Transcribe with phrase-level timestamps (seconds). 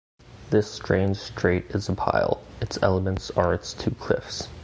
[0.49, 4.47] This strange strait is a pile; its elements are its two cliffs.